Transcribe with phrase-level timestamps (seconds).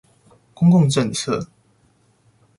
[0.55, 1.45] 公共政策